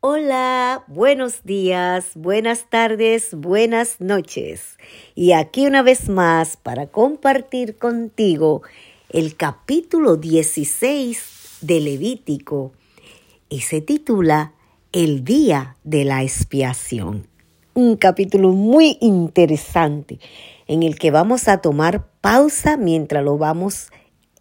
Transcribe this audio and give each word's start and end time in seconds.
Hola, 0.00 0.84
buenos 0.88 1.42
días, 1.44 2.10
buenas 2.14 2.68
tardes, 2.68 3.34
buenas 3.34 3.98
noches. 3.98 4.76
Y 5.14 5.32
aquí 5.32 5.66
una 5.66 5.80
vez 5.80 6.10
más 6.10 6.58
para 6.58 6.86
compartir 6.88 7.78
contigo 7.78 8.60
el 9.08 9.36
capítulo 9.36 10.16
16 10.16 11.58
de 11.62 11.80
Levítico 11.80 12.72
y 13.48 13.62
se 13.62 13.80
titula 13.80 14.52
El 14.92 15.24
día 15.24 15.76
de 15.82 16.04
la 16.04 16.22
expiación. 16.22 17.26
Un 17.72 17.96
capítulo 17.96 18.50
muy 18.50 18.98
interesante 19.00 20.20
en 20.66 20.82
el 20.82 20.98
que 20.98 21.10
vamos 21.10 21.48
a 21.48 21.62
tomar 21.62 22.06
pausa 22.20 22.76
mientras 22.76 23.24
lo 23.24 23.38
vamos 23.38 23.90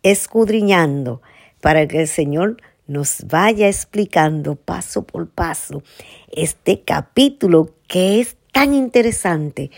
escudriñando 0.03 1.21
para 1.61 1.87
que 1.87 2.01
el 2.01 2.07
Señor 2.09 2.57
nos 2.87 3.25
vaya 3.27 3.67
explicando 3.67 4.55
paso 4.55 5.05
por 5.05 5.29
paso 5.29 5.83
este 6.31 6.81
capítulo 6.81 7.75
que 7.87 8.19
es 8.19 8.37
tan 8.51 8.73
interesante 8.73 9.71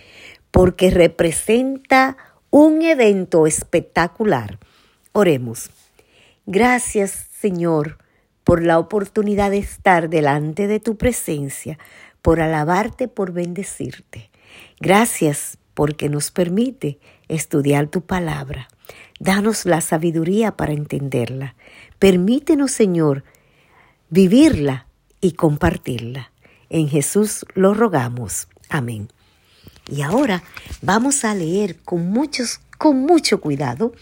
porque 0.51 0.89
representa 0.89 2.17
un 2.49 2.81
evento 2.81 3.47
espectacular. 3.47 4.59
Oremos. 5.11 5.69
Gracias, 6.45 7.27
Señor, 7.39 7.97
por 8.43 8.63
la 8.63 8.79
oportunidad 8.79 9.51
de 9.51 9.57
estar 9.57 10.09
delante 10.09 10.67
de 10.67 10.79
tu 10.79 10.97
presencia, 10.97 11.77
por 12.21 12.39
alabarte, 12.39 13.07
por 13.07 13.33
bendecirte. 13.33 14.31
Gracias 14.79 15.57
porque 15.73 16.09
nos 16.09 16.31
permite 16.31 16.99
estudiar 17.27 17.87
tu 17.87 18.01
palabra. 18.01 18.67
Danos 19.19 19.65
la 19.65 19.81
sabiduría 19.81 20.55
para 20.55 20.73
entenderla. 20.73 21.55
Permítenos, 21.99 22.71
Señor, 22.71 23.23
vivirla 24.09 24.87
y 25.21 25.33
compartirla. 25.33 26.31
En 26.69 26.87
Jesús 26.87 27.45
lo 27.55 27.73
rogamos. 27.73 28.47
Amén. 28.69 29.09
Y 29.89 30.01
ahora 30.01 30.43
vamos 30.81 31.23
a 31.23 31.33
leer 31.33 31.77
con, 31.77 32.09
muchos, 32.09 32.59
con 32.77 32.97
mucho 32.97 33.39
cuidado 33.41 33.93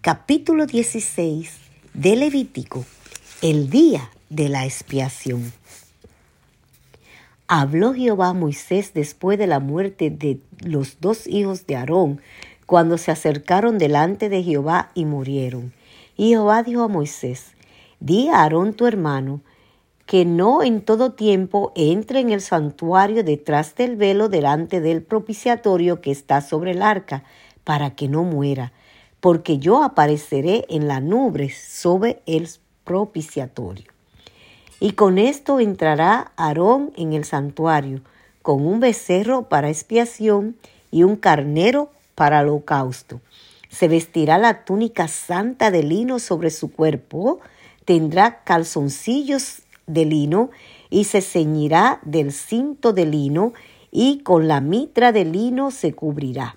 capítulo 0.00 0.66
16 0.66 1.52
de 1.92 2.16
Levítico, 2.16 2.86
el 3.42 3.68
día 3.68 4.10
de 4.30 4.48
la 4.48 4.64
expiación. 4.64 5.52
Habló 7.48 7.94
Jehová 7.94 8.28
a 8.28 8.34
Moisés 8.34 8.92
después 8.94 9.38
de 9.38 9.46
la 9.46 9.58
muerte 9.58 10.10
de 10.10 10.38
los 10.60 11.00
dos 11.00 11.26
hijos 11.26 11.66
de 11.66 11.76
Aarón, 11.76 12.20
cuando 12.68 12.98
se 12.98 13.10
acercaron 13.10 13.78
delante 13.78 14.28
de 14.28 14.42
Jehová 14.42 14.90
y 14.92 15.06
murieron. 15.06 15.72
Y 16.18 16.28
Jehová 16.28 16.62
dijo 16.62 16.82
a 16.82 16.88
Moisés, 16.88 17.54
di 17.98 18.28
a 18.28 18.42
Aarón 18.42 18.74
tu 18.74 18.86
hermano, 18.86 19.40
que 20.04 20.26
no 20.26 20.62
en 20.62 20.82
todo 20.82 21.12
tiempo 21.12 21.72
entre 21.76 22.20
en 22.20 22.28
el 22.28 22.42
santuario 22.42 23.24
detrás 23.24 23.74
del 23.74 23.96
velo 23.96 24.28
delante 24.28 24.82
del 24.82 25.02
propiciatorio 25.02 26.02
que 26.02 26.10
está 26.10 26.42
sobre 26.42 26.72
el 26.72 26.82
arca, 26.82 27.24
para 27.64 27.94
que 27.94 28.06
no 28.06 28.22
muera, 28.22 28.74
porque 29.20 29.56
yo 29.56 29.82
apareceré 29.82 30.66
en 30.68 30.88
la 30.88 31.00
nube 31.00 31.48
sobre 31.48 32.20
el 32.26 32.50
propiciatorio. 32.84 33.86
Y 34.78 34.92
con 34.92 35.16
esto 35.16 35.58
entrará 35.58 36.32
Aarón 36.36 36.92
en 36.98 37.14
el 37.14 37.24
santuario, 37.24 38.02
con 38.42 38.66
un 38.66 38.78
becerro 38.78 39.48
para 39.48 39.70
expiación 39.70 40.56
y 40.90 41.04
un 41.04 41.16
carnero 41.16 41.92
para 42.18 42.40
holocausto. 42.40 43.20
Se 43.70 43.86
vestirá 43.86 44.38
la 44.38 44.64
túnica 44.64 45.06
santa 45.06 45.70
de 45.70 45.84
lino 45.84 46.18
sobre 46.18 46.50
su 46.50 46.72
cuerpo, 46.72 47.38
tendrá 47.84 48.42
calzoncillos 48.42 49.62
de 49.86 50.04
lino 50.04 50.50
y 50.90 51.04
se 51.04 51.20
ceñirá 51.20 52.00
del 52.02 52.32
cinto 52.32 52.92
de 52.92 53.06
lino 53.06 53.52
y 53.92 54.18
con 54.24 54.48
la 54.48 54.60
mitra 54.60 55.12
de 55.12 55.24
lino 55.24 55.70
se 55.70 55.92
cubrirá. 55.92 56.56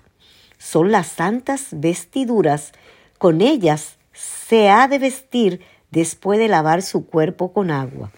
Son 0.58 0.90
las 0.90 1.06
santas 1.06 1.68
vestiduras, 1.70 2.72
con 3.18 3.40
ellas 3.40 3.98
se 4.12 4.68
ha 4.68 4.88
de 4.88 4.98
vestir 4.98 5.60
después 5.92 6.40
de 6.40 6.48
lavar 6.48 6.82
su 6.82 7.06
cuerpo 7.06 7.52
con 7.52 7.70
agua. 7.70 8.10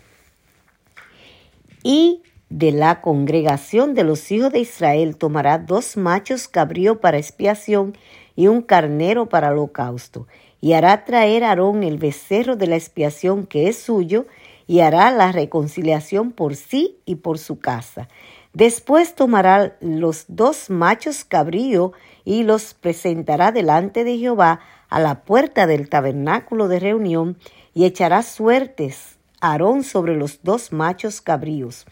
Y 1.82 2.22
de 2.54 2.70
la 2.70 3.00
congregación 3.00 3.94
de 3.94 4.04
los 4.04 4.30
hijos 4.30 4.52
de 4.52 4.60
Israel 4.60 5.16
tomará 5.16 5.58
dos 5.58 5.96
machos 5.96 6.46
cabrío 6.46 7.00
para 7.00 7.18
expiación 7.18 7.96
y 8.36 8.46
un 8.46 8.62
carnero 8.62 9.28
para 9.28 9.50
holocausto. 9.50 10.28
Y 10.60 10.74
hará 10.74 11.04
traer 11.04 11.42
a 11.42 11.48
Aarón 11.48 11.82
el 11.82 11.98
becerro 11.98 12.54
de 12.54 12.68
la 12.68 12.76
expiación 12.76 13.44
que 13.44 13.66
es 13.66 13.78
suyo, 13.78 14.26
y 14.68 14.80
hará 14.80 15.10
la 15.10 15.32
reconciliación 15.32 16.30
por 16.30 16.54
sí 16.54 16.96
y 17.04 17.16
por 17.16 17.38
su 17.38 17.58
casa. 17.58 18.08
Después 18.52 19.16
tomará 19.16 19.76
los 19.80 20.26
dos 20.28 20.70
machos 20.70 21.24
cabrío 21.24 21.92
y 22.24 22.44
los 22.44 22.72
presentará 22.72 23.50
delante 23.50 24.04
de 24.04 24.16
Jehová 24.16 24.60
a 24.88 25.00
la 25.00 25.24
puerta 25.24 25.66
del 25.66 25.88
tabernáculo 25.88 26.68
de 26.68 26.78
reunión 26.78 27.36
y 27.74 27.84
echará 27.84 28.22
suertes 28.22 29.18
Aarón 29.44 29.84
sobre 29.84 30.16
los 30.16 30.42
dos 30.42 30.72
machos 30.72 31.20
cabríos, 31.20 31.84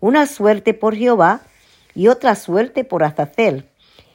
una 0.00 0.26
suerte 0.26 0.74
por 0.74 0.94
Jehová 0.94 1.40
y 1.94 2.08
otra 2.08 2.34
suerte 2.34 2.84
por 2.84 3.02
Azazel, 3.02 3.68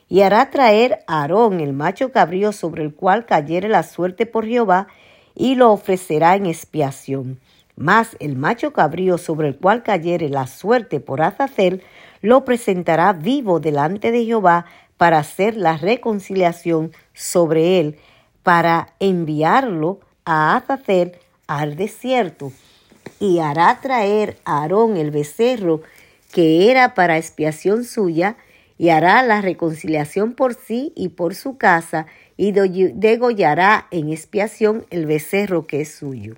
y 0.09 0.21
hará 0.21 0.49
traer 0.51 0.99
a 1.07 1.21
Aarón 1.21 1.59
el 1.59 1.73
macho 1.73 2.11
cabrío 2.11 2.51
sobre 2.51 2.83
el 2.83 2.93
cual 2.93 3.25
cayere 3.25 3.67
la 3.67 3.83
suerte 3.83 4.25
por 4.25 4.45
Jehová, 4.45 4.87
y 5.35 5.55
lo 5.55 5.71
ofrecerá 5.71 6.35
en 6.35 6.45
expiación. 6.45 7.39
Mas 7.75 8.15
el 8.19 8.35
macho 8.35 8.71
cabrío 8.71 9.17
sobre 9.17 9.47
el 9.47 9.57
cual 9.57 9.81
cayere 9.81 10.29
la 10.29 10.45
suerte 10.45 10.99
por 10.99 11.21
Azazel, 11.21 11.81
lo 12.21 12.45
presentará 12.45 13.13
vivo 13.13 13.59
delante 13.59 14.11
de 14.11 14.25
Jehová 14.25 14.65
para 14.97 15.17
hacer 15.17 15.57
la 15.57 15.77
reconciliación 15.77 16.91
sobre 17.13 17.79
él, 17.79 17.97
para 18.43 18.93
enviarlo 18.99 19.99
a 20.23 20.55
Azazel 20.55 21.17
al 21.47 21.75
desierto. 21.75 22.51
Y 23.23 23.39
hará 23.39 23.79
traer 23.79 24.35
a 24.43 24.63
Aarón 24.63 24.97
el 24.97 25.09
becerro 25.09 25.81
que 26.33 26.69
era 26.69 26.93
para 26.93 27.17
expiación 27.17 27.85
suya, 27.85 28.35
y 28.77 28.89
hará 28.89 29.23
la 29.23 29.39
reconciliación 29.39 30.33
por 30.33 30.55
sí 30.55 30.91
y 30.93 31.07
por 31.07 31.33
su 31.33 31.57
casa, 31.57 32.05
y 32.35 32.51
degollará 32.51 33.87
en 33.91 34.11
expiación 34.11 34.85
el 34.89 35.05
becerro 35.05 35.67
que 35.67 35.79
es 35.79 35.95
suyo. 35.95 36.35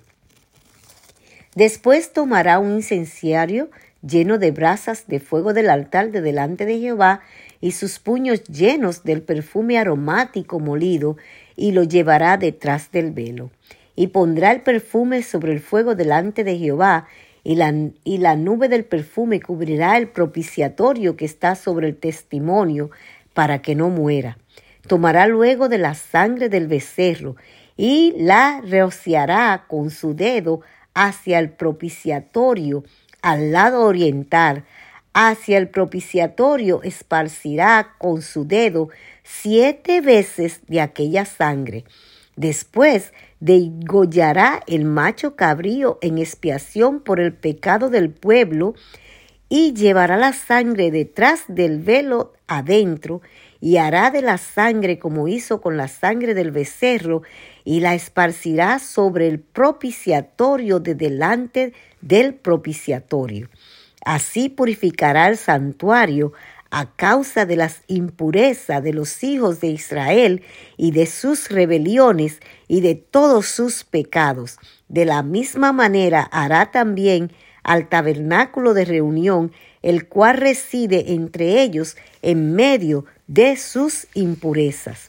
Después 1.56 2.12
tomará 2.12 2.60
un 2.60 2.74
incenciario 2.74 3.68
lleno 4.06 4.38
de 4.38 4.52
brasas 4.52 5.08
de 5.08 5.18
fuego 5.18 5.52
del 5.54 5.70
altar 5.70 6.12
de 6.12 6.20
delante 6.20 6.66
de 6.66 6.78
Jehová, 6.78 7.20
y 7.60 7.72
sus 7.72 7.98
puños 7.98 8.44
llenos 8.44 9.02
del 9.02 9.22
perfume 9.22 9.76
aromático 9.76 10.60
molido, 10.60 11.16
y 11.56 11.72
lo 11.72 11.82
llevará 11.82 12.36
detrás 12.36 12.92
del 12.92 13.10
velo. 13.10 13.50
Y 13.96 14.08
pondrá 14.08 14.52
el 14.52 14.60
perfume 14.60 15.22
sobre 15.22 15.52
el 15.52 15.60
fuego 15.60 15.96
delante 15.96 16.44
de 16.44 16.56
Jehová, 16.58 17.08
y 17.42 17.54
la, 17.56 17.72
y 18.04 18.18
la 18.18 18.36
nube 18.36 18.68
del 18.68 18.84
perfume 18.84 19.40
cubrirá 19.40 19.96
el 19.96 20.08
propiciatorio 20.08 21.16
que 21.16 21.24
está 21.24 21.54
sobre 21.54 21.88
el 21.88 21.96
testimonio 21.96 22.90
para 23.34 23.62
que 23.62 23.74
no 23.74 23.88
muera. 23.88 24.38
Tomará 24.86 25.26
luego 25.26 25.68
de 25.68 25.78
la 25.78 25.94
sangre 25.94 26.48
del 26.48 26.66
becerro 26.66 27.36
y 27.76 28.14
la 28.16 28.62
rociará 28.68 29.64
con 29.68 29.90
su 29.90 30.14
dedo 30.14 30.60
hacia 30.94 31.38
el 31.38 31.50
propiciatorio 31.50 32.84
al 33.22 33.52
lado 33.52 33.84
oriental. 33.84 34.64
Hacia 35.12 35.58
el 35.58 35.68
propiciatorio 35.68 36.82
esparcirá 36.82 37.94
con 37.98 38.22
su 38.22 38.46
dedo 38.46 38.88
siete 39.22 40.00
veces 40.00 40.60
de 40.66 40.80
aquella 40.80 41.24
sangre. 41.24 41.84
Después 42.36 43.12
degollará 43.40 44.62
el 44.66 44.84
macho 44.84 45.36
cabrío 45.36 45.98
en 46.00 46.18
expiación 46.18 47.00
por 47.00 47.20
el 47.20 47.32
pecado 47.32 47.90
del 47.90 48.10
pueblo 48.10 48.74
y 49.48 49.74
llevará 49.74 50.16
la 50.16 50.32
sangre 50.32 50.90
detrás 50.90 51.44
del 51.48 51.80
velo 51.80 52.32
adentro 52.48 53.20
y 53.60 53.78
hará 53.78 54.10
de 54.10 54.22
la 54.22 54.38
sangre 54.38 54.98
como 54.98 55.28
hizo 55.28 55.60
con 55.60 55.76
la 55.76 55.88
sangre 55.88 56.34
del 56.34 56.50
becerro 56.50 57.22
y 57.64 57.80
la 57.80 57.94
esparcirá 57.94 58.78
sobre 58.78 59.28
el 59.28 59.40
propiciatorio 59.40 60.80
de 60.80 60.94
delante 60.94 61.72
del 62.00 62.34
propiciatorio. 62.34 63.48
Así 64.04 64.48
purificará 64.48 65.28
el 65.28 65.36
santuario 65.36 66.32
a 66.76 66.84
causa 66.94 67.46
de 67.46 67.56
las 67.56 67.80
impurezas 67.86 68.84
de 68.84 68.92
los 68.92 69.24
hijos 69.24 69.60
de 69.60 69.68
Israel 69.68 70.42
y 70.76 70.90
de 70.90 71.06
sus 71.06 71.48
rebeliones 71.48 72.40
y 72.68 72.82
de 72.82 72.94
todos 72.94 73.46
sus 73.46 73.82
pecados. 73.82 74.58
De 74.86 75.06
la 75.06 75.22
misma 75.22 75.72
manera 75.72 76.20
hará 76.20 76.70
también 76.72 77.32
al 77.62 77.88
tabernáculo 77.88 78.74
de 78.74 78.84
reunión, 78.84 79.52
el 79.80 80.06
cual 80.06 80.36
reside 80.36 81.14
entre 81.14 81.62
ellos 81.62 81.96
en 82.20 82.54
medio 82.54 83.06
de 83.26 83.56
sus 83.56 84.06
impurezas. 84.12 85.08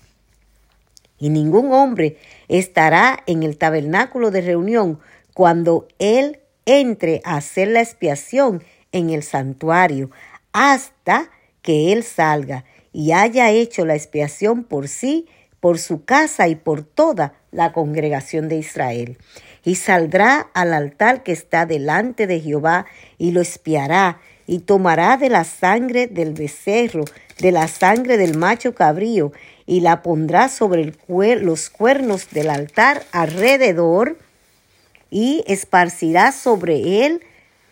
Y 1.19 1.27
ningún 1.27 1.73
hombre 1.73 2.17
estará 2.47 3.23
en 3.25 3.43
el 3.43 3.57
tabernáculo 3.57 4.31
de 4.31 4.39
reunión 4.39 5.01
cuando 5.33 5.89
él 5.99 6.39
entre 6.65 7.19
a 7.25 7.35
hacer 7.35 7.67
la 7.67 7.81
expiación 7.81 8.63
en 8.93 9.09
el 9.09 9.21
santuario 9.21 10.11
hasta 10.53 11.29
que 11.67 11.91
él 11.91 12.03
salga 12.03 12.63
y 12.93 13.11
haya 13.11 13.51
hecho 13.51 13.85
la 13.85 13.93
expiación 13.93 14.63
por 14.63 14.87
sí, 14.87 15.27
por 15.59 15.79
su 15.79 16.05
casa 16.05 16.47
y 16.47 16.55
por 16.55 16.81
toda 16.81 17.33
la 17.51 17.73
congregación 17.73 18.47
de 18.47 18.55
Israel. 18.55 19.17
Y 19.65 19.75
saldrá 19.75 20.49
al 20.53 20.71
altar 20.71 21.23
que 21.23 21.33
está 21.33 21.65
delante 21.65 22.25
de 22.25 22.39
Jehová 22.39 22.85
y 23.17 23.31
lo 23.31 23.41
espiará 23.41 24.21
y 24.45 24.59
tomará 24.59 25.17
de 25.17 25.27
la 25.27 25.43
sangre 25.43 26.07
del 26.07 26.31
becerro, 26.31 27.03
de 27.39 27.51
la 27.51 27.67
sangre 27.67 28.15
del 28.15 28.37
macho 28.37 28.73
cabrío, 28.73 29.33
y 29.65 29.81
la 29.81 30.01
pondrá 30.01 30.47
sobre 30.47 30.93
los 31.09 31.69
cuernos 31.69 32.29
del 32.31 32.49
altar 32.49 33.03
alrededor, 33.11 34.17
y 35.09 35.43
esparcirá 35.47 36.31
sobre 36.31 37.05
él 37.05 37.21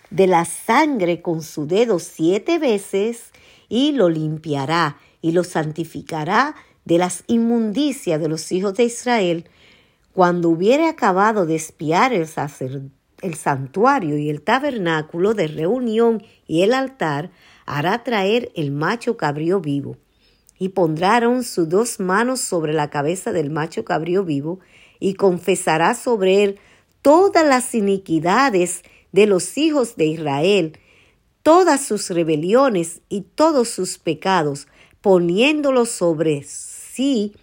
de 0.09 0.27
la 0.27 0.43
sangre 0.43 1.21
con 1.21 1.41
su 1.41 1.65
dedo 1.65 1.99
siete 1.99 2.59
veces, 2.59 3.31
y 3.69 3.91
lo 3.91 4.09
limpiará, 4.09 4.97
y 5.21 5.31
lo 5.31 5.43
santificará 5.43 6.55
de 6.85 6.97
las 6.97 7.23
inmundicias 7.27 8.21
de 8.21 8.29
los 8.29 8.51
hijos 8.51 8.75
de 8.75 8.83
Israel, 8.83 9.49
cuando 10.13 10.49
hubiere 10.49 10.87
acabado 10.87 11.45
de 11.45 11.55
espiar 11.55 12.13
el 12.13 12.27
el 13.21 13.35
santuario 13.35 14.17
y 14.17 14.29
el 14.29 14.41
tabernáculo 14.41 15.33
de 15.33 15.47
reunión 15.47 16.23
y 16.47 16.61
el 16.61 16.73
altar, 16.73 17.31
hará 17.65 18.03
traer 18.03 18.51
el 18.55 18.71
macho 18.71 19.17
cabrío 19.17 19.59
vivo. 19.59 19.97
Y 20.59 20.69
pondrán 20.69 21.43
sus 21.43 21.67
dos 21.67 21.99
manos 21.99 22.39
sobre 22.39 22.71
la 22.71 22.89
cabeza 22.89 23.31
del 23.31 23.49
macho 23.49 23.83
cabrío 23.83 24.23
vivo, 24.23 24.59
y 24.99 25.15
confesará 25.15 25.95
sobre 25.95 26.43
él 26.43 26.59
todas 27.01 27.45
las 27.45 27.75
iniquidades 27.75 28.83
de 29.11 29.27
los 29.27 29.57
hijos 29.57 29.95
de 29.95 30.05
Israel, 30.05 30.79
todas 31.45 31.85
sus 31.85 32.09
rebeliones 32.09 33.01
y 33.07 33.21
todos 33.21 33.69
sus 33.69 33.99
pecados, 33.99 34.67
poniéndolo 34.99 35.85
sobre 35.85 36.41
sí, 36.41 37.33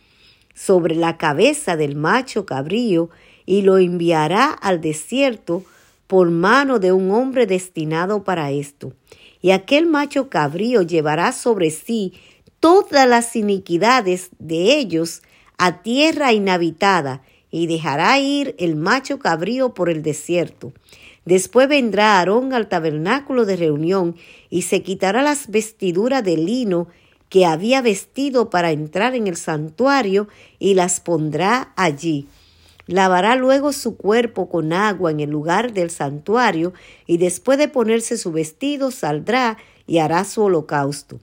sobre 0.56 0.96
la 0.96 1.18
cabeza 1.18 1.76
del 1.76 1.94
macho 1.94 2.44
cabrío, 2.44 3.10
y 3.46 3.62
lo 3.62 3.78
enviará 3.78 4.46
al 4.46 4.80
desierto 4.80 5.62
por 6.08 6.32
mano 6.32 6.80
de 6.80 6.90
un 6.90 7.12
hombre 7.12 7.46
destinado 7.46 8.24
para 8.24 8.50
esto. 8.50 8.92
Y 9.40 9.52
aquel 9.52 9.86
macho 9.86 10.28
cabrío 10.28 10.82
llevará 10.82 11.30
sobre 11.30 11.70
sí 11.70 12.14
todas 12.58 13.08
las 13.08 13.36
iniquidades 13.36 14.30
de 14.40 14.78
ellos 14.78 15.22
a 15.58 15.80
tierra 15.82 16.32
inhabitada, 16.32 17.22
y 17.52 17.68
dejará 17.68 18.18
ir 18.18 18.56
el 18.58 18.74
macho 18.74 19.20
cabrío 19.20 19.74
por 19.74 19.90
el 19.90 20.02
desierto. 20.02 20.72
Después 21.24 21.68
vendrá 21.68 22.18
Aarón 22.18 22.52
al 22.52 22.68
tabernáculo 22.68 23.44
de 23.44 23.56
reunión 23.56 24.16
y 24.50 24.62
se 24.62 24.82
quitará 24.82 25.22
las 25.22 25.48
vestiduras 25.48 26.24
de 26.24 26.36
lino 26.36 26.88
que 27.28 27.46
había 27.46 27.80
vestido 27.80 28.50
para 28.50 28.72
entrar 28.72 29.14
en 29.14 29.26
el 29.26 29.36
santuario 29.36 30.28
y 30.58 30.74
las 30.74 31.00
pondrá 31.00 31.72
allí. 31.76 32.26
Lavará 32.86 33.36
luego 33.36 33.72
su 33.72 33.96
cuerpo 33.96 34.48
con 34.48 34.72
agua 34.72 35.10
en 35.10 35.20
el 35.20 35.30
lugar 35.30 35.72
del 35.72 35.90
santuario 35.90 36.72
y 37.06 37.18
después 37.18 37.58
de 37.58 37.68
ponerse 37.68 38.18
su 38.18 38.32
vestido 38.32 38.90
saldrá 38.90 39.56
y 39.86 39.98
hará 39.98 40.24
su 40.24 40.42
holocausto 40.42 41.20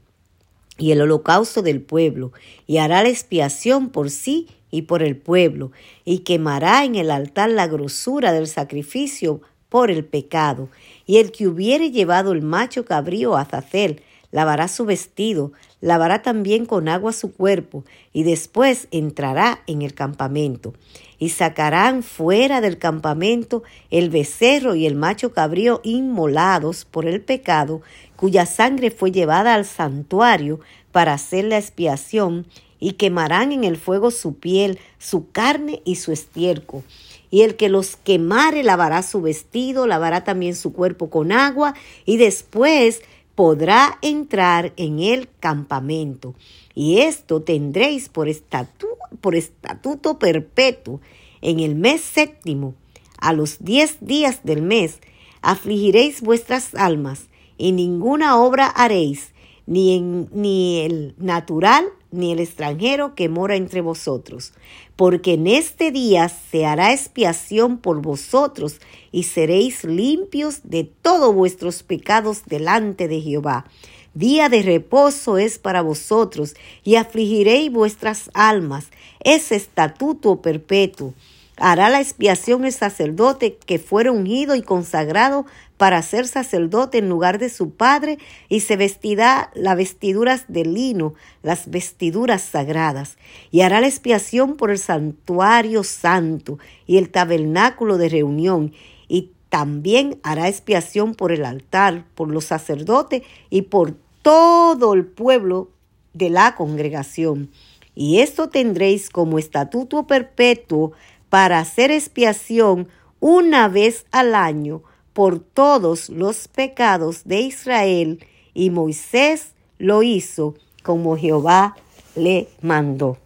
y 0.80 0.92
el 0.94 1.02
holocausto 1.02 1.62
del 1.62 1.82
pueblo 1.82 2.32
y 2.66 2.78
hará 2.78 3.04
la 3.04 3.10
expiación 3.10 3.90
por 3.90 4.10
sí 4.10 4.48
y 4.72 4.84
por 4.84 5.04
el 5.04 5.18
pueblo 5.18 5.72
y 6.06 6.20
quemará 6.20 6.86
en 6.86 6.96
el 6.96 7.12
altar 7.12 7.50
la 7.50 7.68
grosura 7.68 8.32
del 8.32 8.48
sacrificio 8.48 9.42
por 9.70 9.92
el 9.92 10.04
pecado 10.04 10.70
y 11.06 11.18
el 11.18 11.32
que 11.32 11.48
hubiere 11.48 11.92
llevado 11.92 12.32
el 12.32 12.42
macho 12.42 12.86
cabrío 12.86 13.38
a 13.38 13.46
Zazel 13.46 14.02
lavará 14.32 14.68
su 14.68 14.86
vestido, 14.86 15.52
lavará 15.82 16.22
también 16.22 16.66
con 16.66 16.88
agua 16.88 17.14
su 17.14 17.34
cuerpo, 17.34 17.84
y 18.14 18.24
después 18.24 18.88
entrará 18.92 19.62
en 19.68 19.82
el 19.82 19.94
campamento. 19.94 20.74
Y 21.18 21.30
sacarán 21.30 22.04
fuera 22.04 22.62
del 22.62 22.78
campamento 22.78 23.64
el 23.90 24.10
becerro 24.10 24.76
y 24.76 24.86
el 24.86 24.96
macho 24.96 25.34
cabrío 25.34 25.82
inmolados 25.84 26.86
por 26.86 27.08
el 27.08 27.22
pecado, 27.22 27.82
cuya 28.16 28.46
sangre 28.46 28.92
fue 28.92 29.12
llevada 29.12 29.56
al 29.56 29.66
santuario 29.66 30.60
para 30.92 31.14
hacer 31.14 31.46
la 31.46 31.58
expiación, 31.58 32.46
y 32.82 32.94
quemarán 32.94 33.52
en 33.52 33.66
el 33.66 33.76
fuego 33.76 34.10
su 34.10 34.36
piel, 34.36 34.80
su 35.00 35.32
carne 35.32 35.82
y 35.84 35.96
su 35.96 36.14
estiércol. 36.14 36.84
Y 37.32 37.42
el 37.42 37.56
que 37.56 37.70
los 37.70 37.96
quemare 37.96 38.64
lavará 38.64 39.04
su 39.04 39.22
vestido, 39.22 39.88
lavará 39.88 40.24
también 40.24 40.56
su 40.56 40.74
cuerpo 40.74 41.10
con 41.10 41.32
agua, 41.32 41.76
y 42.06 42.18
después 42.18 43.02
podrá 43.36 44.00
entrar 44.02 44.74
en 44.76 45.00
el 45.00 45.30
campamento. 45.40 46.36
Y 46.76 47.00
esto 47.00 47.42
tendréis 47.42 48.10
por, 48.10 48.28
estatuto 48.28 50.20
perpetuo 50.20 51.00
en 51.42 51.60
el 51.60 51.76
mes 51.76 52.02
séptimo, 52.02 52.74
a 53.18 53.34
los 53.34 53.58
diez 53.60 53.98
días 54.02 54.42
del 54.44 54.62
mes, 54.62 55.00
afligiréis 55.42 56.22
vuestras 56.22 56.76
almas, 56.76 57.28
y 57.58 57.72
ninguna 57.72 58.38
obra 58.38 58.68
haréis, 58.68 59.34
ni, 59.66 59.96
en, 59.96 60.30
ni 60.34 60.80
el 60.80 61.16
natural 61.18 61.86
ni 62.12 62.32
el 62.32 62.40
extranjero 62.40 63.16
que 63.16 63.30
mora 63.30 63.56
entre 63.56 63.82
vosotros, 63.82 64.54
porque 64.96 65.34
en 65.34 65.48
este 65.48 65.92
día 65.92 66.30
se 66.30 66.66
hará 66.66 66.94
expiación 66.94 67.78
por 67.78 68.02
vosotros 68.02 68.80
y 69.12 69.24
seréis 69.24 69.84
limpios 69.84 70.62
de 70.64 70.84
todos 70.84 71.34
vuestros 71.34 71.84
pecados 71.84 72.44
delante 72.46 73.08
de 73.08 73.22
Jehová. 73.22 73.66
Día 74.14 74.50
de 74.50 74.64
reposo 74.64 75.38
es 75.38 75.60
para 75.60 75.82
vosotros 75.82 76.56
y 76.84 76.96
afligiréis 76.96 77.72
vuestras 77.72 78.32
almas. 78.34 78.88
Es 79.20 79.52
estatuto 79.52 80.42
perpetuo 80.42 81.14
hará 81.60 81.90
la 81.90 82.02
expiación 82.02 82.66
el 82.66 82.72
sacerdote 82.72 83.58
que 83.58 83.80
fuera 83.80 84.12
ungido 84.12 84.56
y 84.56 84.62
consagrado 84.62 85.46
para 85.78 86.02
ser 86.02 86.28
sacerdote 86.28 86.98
en 86.98 87.08
lugar 87.08 87.40
de 87.40 87.50
su 87.50 87.72
padre, 87.72 88.18
y 88.50 88.62
se 88.62 88.76
vestirá 88.76 89.50
las 89.54 89.78
vestiduras 89.78 90.46
de 90.50 90.66
lino, 90.66 91.14
las 91.42 91.70
vestiduras 91.70 92.42
sagradas, 92.42 93.18
y 93.50 93.62
hará 93.62 93.80
la 93.80 93.88
expiación 93.88 94.58
por 94.58 94.72
el 94.72 94.78
santuario 94.78 95.84
santo 95.84 96.60
y 96.86 96.98
el 96.98 97.10
tabernáculo 97.10 97.98
de 97.98 98.10
reunión, 98.10 98.74
y 99.08 99.32
también 99.48 100.20
hará 100.22 100.50
expiación 100.50 101.16
por 101.16 101.32
el 101.32 101.46
altar, 101.46 102.06
por 102.14 102.30
los 102.30 102.46
sacerdotes 102.46 103.24
y 103.50 103.64
por 103.64 103.96
todo 104.22 104.94
el 104.94 105.06
pueblo 105.06 105.70
de 106.14 106.30
la 106.30 106.56
congregación. 106.56 107.50
Y 107.96 108.20
esto 108.20 108.50
tendréis 108.50 109.10
como 109.10 109.40
estatuto 109.40 110.08
perpetuo 110.08 110.94
para 111.30 111.60
hacer 111.60 111.92
expiación 111.92 112.88
una 113.20 113.68
vez 113.68 114.06
al 114.12 114.36
año 114.36 114.82
por 115.14 115.40
todos 115.40 116.10
los 116.10 116.48
pecados 116.48 117.24
de 117.26 117.42
Israel, 117.42 118.26
y 118.54 118.70
Moisés 118.70 119.54
lo 119.78 120.04
hizo 120.04 120.56
como 120.84 121.18
Jehová 121.18 121.76
le 122.16 122.48
mandó. 122.62 123.18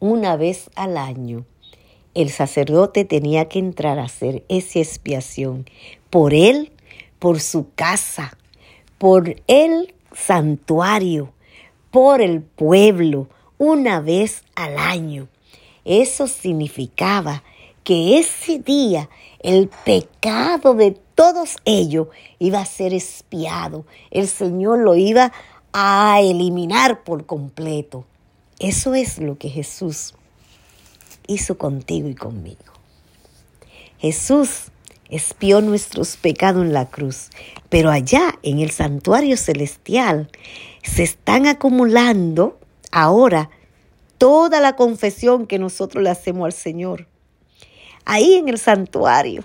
Una 0.00 0.36
vez 0.36 0.70
al 0.74 0.96
año, 0.96 1.44
el 2.14 2.30
sacerdote 2.30 3.04
tenía 3.04 3.48
que 3.48 3.58
entrar 3.58 3.98
a 3.98 4.04
hacer 4.04 4.44
esa 4.48 4.78
expiación 4.78 5.66
por 6.10 6.34
él, 6.34 6.72
por 7.18 7.40
su 7.40 7.72
casa, 7.74 8.36
por 8.98 9.36
el 9.46 9.94
santuario, 10.12 11.32
por 11.90 12.20
el 12.20 12.42
pueblo, 12.42 13.28
una 13.58 14.00
vez 14.00 14.44
al 14.54 14.78
año. 14.78 15.28
Eso 15.84 16.26
significaba 16.26 17.42
que 17.82 18.18
ese 18.18 18.58
día 18.58 19.10
el 19.40 19.68
pecado 19.84 20.74
de 20.74 20.92
todos 21.14 21.56
ellos 21.64 22.08
iba 22.38 22.60
a 22.60 22.66
ser 22.66 22.94
espiado. 22.94 23.84
El 24.10 24.26
Señor 24.26 24.78
lo 24.78 24.94
iba 24.96 25.32
a 25.72 26.20
eliminar 26.20 27.04
por 27.04 27.26
completo. 27.26 28.04
Eso 28.58 28.94
es 28.94 29.18
lo 29.18 29.36
que 29.36 29.50
Jesús 29.50 30.14
hizo 31.26 31.58
contigo 31.58 32.08
y 32.08 32.14
conmigo. 32.14 32.72
Jesús 33.98 34.70
espió 35.08 35.60
nuestros 35.60 36.16
pecados 36.16 36.62
en 36.62 36.72
la 36.72 36.86
cruz, 36.86 37.30
pero 37.68 37.90
allá 37.90 38.38
en 38.42 38.60
el 38.60 38.70
santuario 38.70 39.36
celestial 39.36 40.30
se 40.82 41.02
están 41.02 41.46
acumulando 41.46 42.58
ahora 42.90 43.50
toda 44.18 44.60
la 44.60 44.76
confesión 44.76 45.46
que 45.46 45.58
nosotros 45.58 46.02
le 46.02 46.10
hacemos 46.10 46.46
al 46.46 46.52
Señor. 46.52 47.06
Ahí 48.04 48.34
en 48.34 48.48
el 48.48 48.58
santuario. 48.58 49.44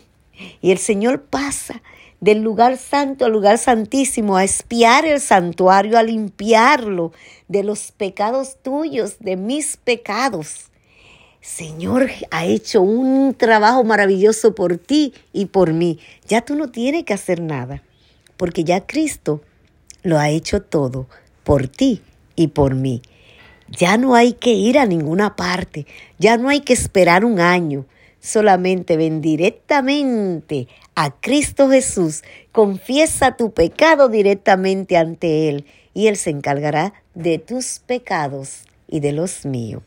Y 0.62 0.72
el 0.72 0.78
Señor 0.78 1.24
pasa 1.24 1.82
del 2.22 2.42
lugar 2.42 2.78
santo 2.78 3.26
al 3.26 3.32
lugar 3.32 3.58
santísimo 3.58 4.36
a 4.36 4.44
espiar 4.44 5.06
el 5.06 5.20
santuario, 5.20 5.98
a 5.98 6.04
limpiarlo 6.04 7.14
de 7.48 7.64
los 7.64 7.92
pecados 7.92 8.58
tuyos, 8.62 9.18
de 9.20 9.38
mis 9.38 9.78
pecados. 9.78 10.70
Señor 11.42 12.10
ha 12.32 12.46
hecho 12.46 12.82
un 12.82 13.34
trabajo 13.34 13.84
maravilloso 13.84 14.54
por 14.54 14.78
ti 14.78 15.14
y 15.32 15.46
por 15.46 15.72
mí. 15.72 16.00
Ya 16.28 16.42
tú 16.42 16.56
no 16.56 16.70
tienes 16.70 17.06
que 17.06 17.14
hacer 17.14 17.40
nada, 17.40 17.82
porque 18.36 18.66
ya 18.66 18.86
Cristo 18.86 19.42
lo 20.04 20.20
ha 20.20 20.30
hecho 20.30 20.62
todo 20.62 21.08
por 21.44 21.68
ti 21.68 22.02
y 22.36 22.48
por 22.48 22.76
mí. 22.76 23.02
Ya 23.78 23.98
no 23.98 24.16
hay 24.16 24.34
que 24.34 24.52
ir 24.52 24.80
a 24.80 24.86
ninguna 24.86 25.36
parte, 25.36 25.86
ya 26.18 26.38
no 26.38 26.50
hay 26.50 26.62
que 26.62 26.74
esperar 26.74 27.24
un 27.24 27.40
año. 27.40 27.86
Solamente 28.20 28.98
ven 28.98 29.22
directamente 29.22 30.68
a 30.96 31.12
Cristo 31.12 31.70
Jesús, 31.70 32.24
confiesa 32.52 33.38
tu 33.38 33.54
pecado 33.54 34.10
directamente 34.10 34.98
ante 34.98 35.48
Él 35.48 35.66
y 35.94 36.08
Él 36.08 36.18
se 36.18 36.32
encargará 36.32 36.94
de 37.14 37.38
tus 37.38 37.80
pecados 37.80 38.64
y 38.88 39.00
de 39.00 39.14
los 39.14 39.46
míos. 39.46 39.84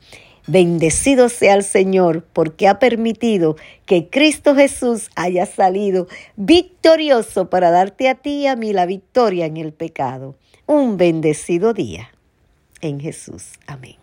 Bendecido 0.47 1.29
sea 1.29 1.55
el 1.55 1.63
Señor 1.63 2.25
porque 2.33 2.69
ha 2.69 2.79
permitido 2.79 3.57
que 3.85 4.09
Cristo 4.09 4.55
Jesús 4.55 5.11
haya 5.15 5.45
salido 5.47 6.09
victorioso 6.37 7.51
para 7.51 7.71
darte 7.71 8.09
a 8.09 8.15
ti 8.15 8.43
y 8.43 8.47
a 8.47 8.57
mí 8.57 8.73
la 8.73 8.87
victoria 8.87 9.47
en 9.47 9.57
el 9.57 9.73
pecado. 9.73 10.37
Un 10.67 10.97
bendecido 10.97 11.75
día 11.75 12.11
en 12.83 13.01
Jesús. 13.01 13.53
Amén. 13.67 14.02